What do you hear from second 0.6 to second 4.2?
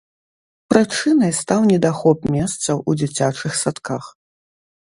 Прычынай стаў недахоп месцаў у дзіцячых садках.